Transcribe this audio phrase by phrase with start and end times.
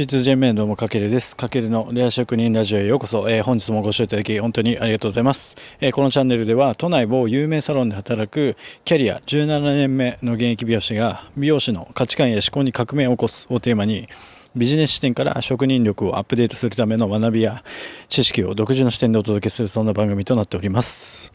[0.00, 1.36] H2J メンどうもかけるです。
[1.36, 14.08] かけるのレア職人ラジオへようこそ、えー本日もご視聴いただき本当にありがとうございます、えーこのチャンネルでは都内某有名サロンで働くキャリア17年目の現役美容師が美容師の価値観や思考に革命を起こすをテーマに
[14.56, 17.62] ビジネス視点から職人力をアップデートするための学びや
[18.08, 21.32] 知識を独自の視点でお届けするそんな番組となっております。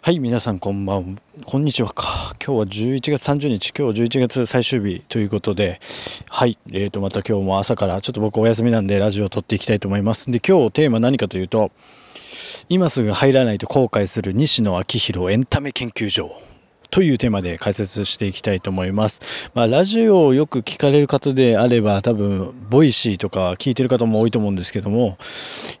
[0.00, 2.36] はい、皆さんこんばん、こんにちはか。
[2.44, 5.80] 今日は11月30日、今日11月最終日ということで、
[6.28, 10.30] はい、えーと、また今日も朝からちょっと僕お休みなんでラジオを録っていきたいと思います。
[10.30, 11.72] で、今日テーマ何かというと、
[12.68, 16.45] 今すぐ入らないと後悔する西野亮廣エンタメ研究所。
[16.90, 19.50] というテーマで解説していきたいと思います。
[19.54, 25.18] まあ、ラジオをよく聞かれる方であれば、多分、ボイシーとか聞いてる方も多いと思うんですけども、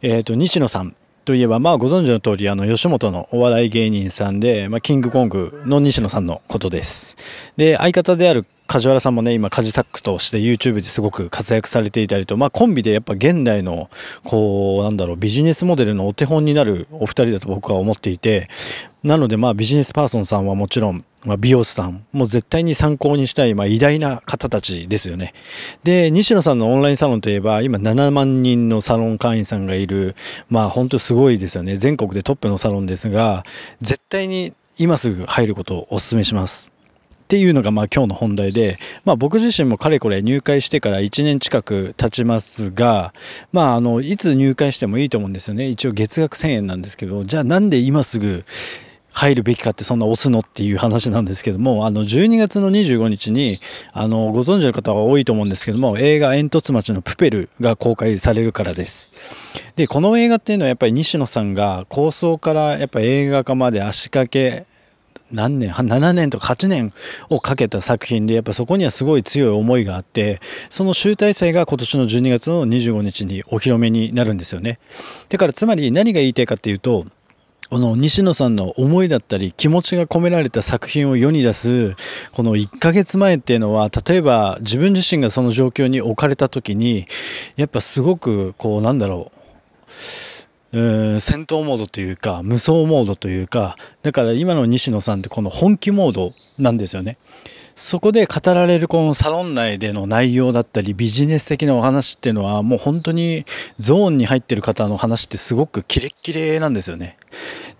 [0.02, 7.16] えっ、と、西野さんといえば、まあ、ご存知の通り、あの、吉本のお笑い芸人さんで、まあ、キングコングの西野さんのことです。
[7.56, 13.90] で、相方である梶原さんもね、今、カジサックとして YouTube ですごく活躍されていたりと、まあ、コンビでやっぱ現代の、
[14.24, 18.48] こう、なんだろう、ビジネスモデルのお手本になるお二人だと僕は思っていて、
[19.04, 25.32] なので、まあ、ビジネスパーソンさんはもちろん、まあ、美容師さんも絶対に参考にしたい、まあ、偉大な方たちですよね。
[25.84, 30.16] で、西野さんのオンラインサロンといえば、今7万人のサロン会員さんがいる、
[30.50, 31.76] まあ、本当すごいですよね。
[31.76, 33.44] 全国でトップのサロンですが、
[33.80, 36.75] 絶対に今すぐ入ることをお勧めします。
[37.26, 43.12] っていうのがまあ今日の本題で、まあ、僕自身もかれこれ入会してから1年近く経ちますが、
[43.50, 48.44] まあ、あのいつ入会してもいいと思うんですよね一応月額1000円なんですけどじゃあなんで今すぐ
[49.10, 53.58] 入るべきかってそんな押すのっていう話なんですけどもあの12月の25日に
[53.92, 59.10] あのご存知の方は多いと思うんですけども映画「煙突町のプペル」が公開されるからです。
[59.74, 64.66] でこの映画っていうのはやっぱり西野さんが構想からやっぱ映画化まで足掛け
[65.32, 66.92] 何年 7年とか8年
[67.28, 74.78] をかけた作品でやっぱそこにはすごい強い思いがあってその集大成が今年の12月の25日にお披露目になるんですよね。
[75.28, 77.06] だからつまり何が言いたいかっていうと
[77.68, 81.96] この西野さんの思いだったり気持ちが込められた作品を世に出す
[82.32, 87.06] この1ヶ月前っていうのは例えば自分自身がその状況に置かれた時に
[87.56, 89.96] やっぱすごくこうなんだろう
[90.76, 97.16] うん戦闘モードというか無双モードというかだから今の西野さんってこの本気モードなんですよね。
[97.74, 103.44] そこで語られるこのサロン内での内容だったりビジネス的なお話っていうのはもう本当に
[103.78, 107.16] ゾーンに入ってる方の話ってすごくキレッキレなんですよね。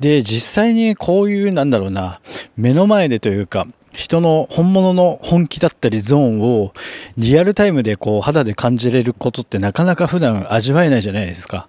[0.01, 2.21] で実際にこういうなんだろうな
[2.57, 6.73] 目の前でというか人の本物の本気だったりゾーンを
[7.17, 11.69] リアルタイムでこう肌で感じれることってなかなか普段味わえないじゃないですか。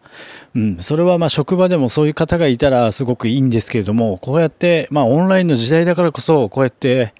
[0.53, 7.13] うん、それはま職場でもそういう方がいたらすごくいいんですけれどもこうやってまあオンラインの時代だからこそこうやって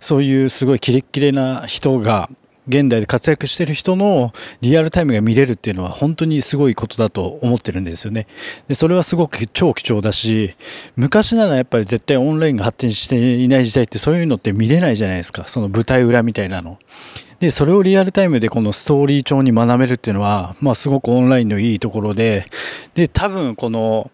[0.00, 2.28] そういうすごいキレッキレな人が
[2.70, 8.26] 現代で活躍してる人のリアルタイムが見れるっていうのは本当にすごいことだと思ってるんですよね。
[8.68, 10.54] でそれはすごく超貴重だし
[10.96, 16.78] 昔ならやっぱり絶対オンラインが発展していない時代ってそういうのって見れないじゃないですかその舞台裏みたいなの。
[17.40, 22.44] でそれをリアルタイムでこのストーリー調に学べるっていうのは、まあ、すごくオンラインのいいところで
[22.94, 24.10] で多分この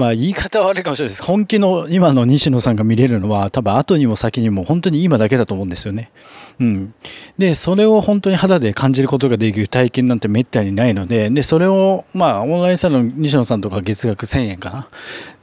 [0.00, 1.22] まあ言い方は悪いかもしれないです。
[1.22, 6.10] 本気の今の西野さんが見れるのは多分後にも先にも本当に今だけだと思うんですよね。
[6.58, 6.94] うん。
[7.36, 14.88] で、それを本当に肌で感じることができる体験なんてめったにないので、で、それをまあオンラインサロン西野さんとか月額1000円かな。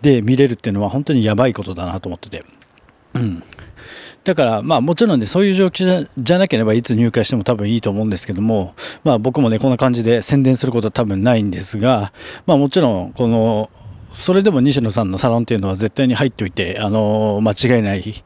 [0.02, 2.44] で見れるっていうのは本当にやばいことだなと思ってて。
[3.14, 3.44] うん。
[4.24, 8.74] だから、まあもちろんね、そういう状況じゃじゃなければいつ入会しても多分いいと思うんですけども、
[9.04, 12.12] まあ僕もね、こんな感じで宣伝することは多分ないんですが、
[12.48, 13.70] まあもちろん、この、
[14.18, 18.24] それでも西野さんのサロンっていうのは絶対に入っておいて、あの間違いない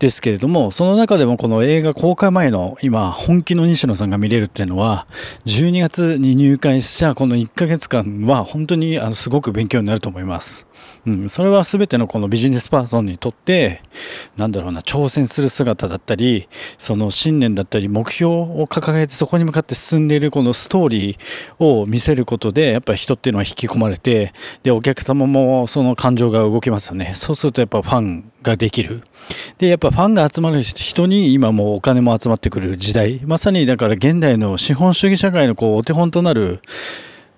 [0.00, 5.06] ですけれども、その中でもこの映画公開前の今、本気の西野さんが見れるっていうのは、
[5.44, 10.66] 12月に入会したこの1ヶ月間は本当にあのすごく勉強になると思います。
[11.06, 13.82] うん、それは全てのこのビジネスパーソンにとって、
[14.38, 24.32] なんだろうな、挑戦する姿だったり、その信念だったり、目標を掲げてそこに向かって進んでいるこのストーリーを見せることで、やっぱり人っていうのは引き込まれて、
[24.62, 27.12] で、お客様もその感情が動きますよね。
[27.14, 29.02] そうするとやっぱファンができる。
[29.58, 33.20] で、やっぱファンが集まる人に今もうお金も集まってくれる時代。
[33.24, 36.60] まさにだから現代の資本主義社会のこうお手本となる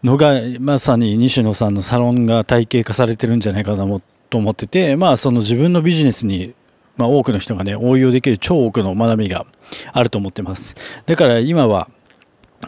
[0.02, 4.00] のがまさに西野さんのサロンが体系化されてるんじゃないかな
[4.30, 6.54] と思っててまあその自分のビジネスに、
[6.96, 9.46] まあ、多くの人がね応用できる超多くの学びが
[9.92, 10.74] あると思ってます
[11.06, 11.88] だから今は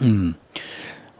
[0.01, 0.37] うん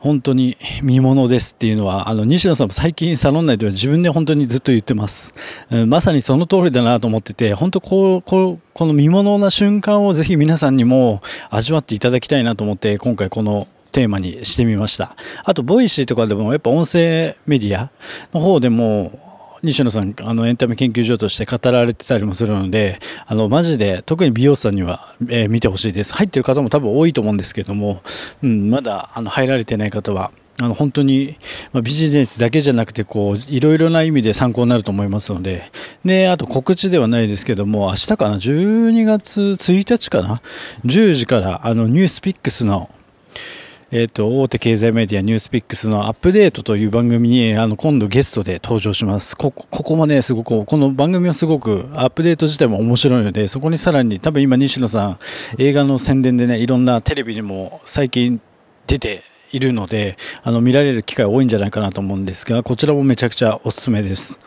[0.06, 5.34] 本当に見ものですっていうのはあの西野さんも最近サロン内では自分で本当にずっと言ってます、
[5.72, 15.16] うんまさにその通りだなと思ってて本当こうこうこの見ものな瞬間をぜひ皆さんにも味わっていただきたいなと思って今回このテーマにしてみました。
[15.44, 17.90] あとボイシーとかでもやっぱ音声メディア
[18.32, 19.25] の方でも
[19.66, 26.14] 西野さんあのエンタメ研究所として語られてたりもするのであのマジで特に美容師さんには、えー、見てほしいです。
[26.14, 28.02] 入ってる方も多分多いと思うんですけども、
[28.44, 30.32] うん、まだあの入られてない方は
[30.62, 31.38] あの本当に、
[31.74, 35.70] まあ、ビジネスだけじゃなくてこういろいろな意味で参考になると思いますので
[36.06, 40.42] であと告知ではないですけども明日かな12月1日かな
[40.86, 42.90] 10時からあのニュースピックスの
[43.92, 55.20] えーと、大手経済メディアニュースピックスのアップデートという番組にあの今度ゲストで登場しますこここもねすごくこの番組はすごくアップデート自体も面白いのでそこにさらに多分今西野さん
[55.60, 58.42] 映画の宣伝でねいろんなテレビにも最近
[58.88, 59.22] 出て
[59.52, 64.40] いるのであの見られる機会多いんじゃないかなと思うんですがこちらもめちゃくちゃおすすめです。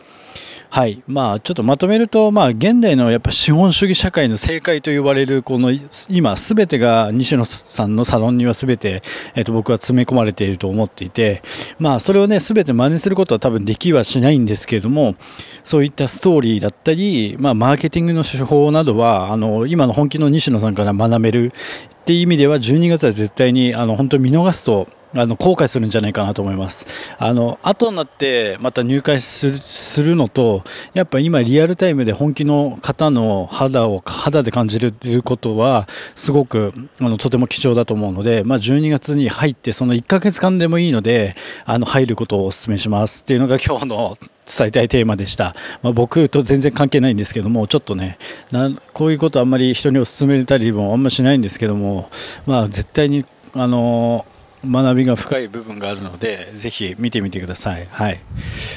[0.71, 1.01] はい。
[1.07, 5.71] まあ、ちょっとまとめると、まあ、現代のやっぱ資本主義社会の正解と呼ばれるこの
[6.09, 9.01] 今すべてが西野さんのサロンにはすべて、
[9.33, 11.41] えー、と僕は詰め込まれていると思っていて、
[11.79, 15.15] まあ、それをねすべて真似することは多分できはしないんですけれども
[15.63, 26.85] そういったストーリーだったり、まあ、マーケティングの手法などはあの今の本気の西野さんから学べるっていう意味では12月は絶対にあの本当に見逃すとあの後悔するんじゃないかなと思います。
[27.17, 30.63] あの後になってまた入会するするのと
[30.93, 41.35] やっぱ今リアルタイムで本気の方の肌を肌で感じることはすごくあのとても貴重だと思うので、まあ、12月に入ってその1ヶ月間でもいいので
[41.65, 44.15] あの入ることをお勧めしますっていうのが今日の
[44.45, 48.17] 伝えたいテーマでした、まあ、僕と全然関係ないんですけどもちょっとね
[48.51, 52.09] なこういうことあんまり人にお勧めたりもあんましないんですけども
[52.45, 54.25] まあ絶対にあの
[54.65, 58.19] 学びが深い部分があるのでぜひ見てみてください、はい。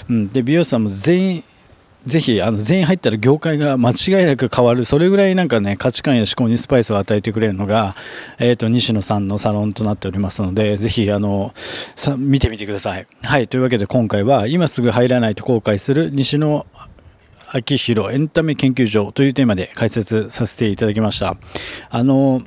[0.09, 1.45] うん、で美容師さんも全員
[2.05, 3.95] ぜひあの全員入ったら業界が間違
[4.25, 4.85] いなく変わる。
[4.85, 7.95] それぐらいなんかね価値観や思考にスパイスを与えてくれるのが、
[8.39, 11.53] えーと、西野さんのサロンとなっておりますのでぜひあの
[11.95, 13.07] さ見てみてください。
[13.23, 13.47] はい。
[13.47, 16.67] というわけで今回は今すぐ入らないと後悔する西野
[17.53, 21.37] 昭弘エンタメ研究所というテーマで解説させていただきました。
[21.91, 22.43] あの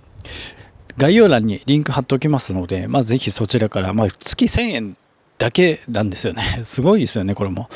[0.97, 4.97] 概要欄にリンク貼っておきますので、まあ、ぜひそちらから、まあ、月1000円
[5.37, 6.43] だけなんですよね。
[6.63, 7.69] すごいですよね、これも。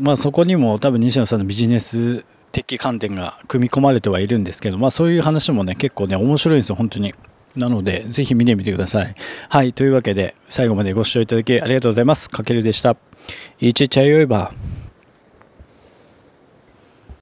[0.00, 7.14] まあ、そこにも多分西野さんのビジネス的観点が組み込まれてはいるんですけど、まあ、そういう話もね、結構ね、面白いんですよ、本当に。
[7.56, 9.14] なので、ぜひ見てみてください。
[9.48, 12.30] はい、というわけで、最後までご視聴いただきありがとうございます。
[12.30, 12.96] かけるでした。
[13.60, 14.52] いちちゃよいば。